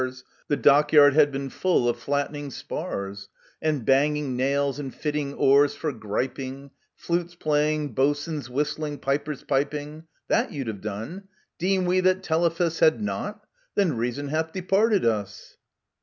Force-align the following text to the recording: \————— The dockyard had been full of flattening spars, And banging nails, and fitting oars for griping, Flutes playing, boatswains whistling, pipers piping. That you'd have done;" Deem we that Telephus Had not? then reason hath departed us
\————— 0.01 0.01
The 0.49 0.57
dockyard 0.57 1.13
had 1.13 1.31
been 1.31 1.51
full 1.51 1.87
of 1.87 1.95
flattening 1.99 2.49
spars, 2.49 3.29
And 3.61 3.85
banging 3.85 4.35
nails, 4.35 4.79
and 4.79 4.91
fitting 4.91 5.35
oars 5.35 5.75
for 5.75 5.91
griping, 5.93 6.71
Flutes 6.95 7.35
playing, 7.35 7.93
boatswains 7.93 8.49
whistling, 8.49 8.97
pipers 8.97 9.43
piping. 9.43 10.05
That 10.27 10.51
you'd 10.51 10.65
have 10.65 10.81
done;" 10.81 11.25
Deem 11.59 11.85
we 11.85 11.99
that 11.99 12.23
Telephus 12.23 12.79
Had 12.79 12.99
not? 12.99 13.45
then 13.75 13.95
reason 13.95 14.29
hath 14.29 14.53
departed 14.53 15.05
us 15.05 15.57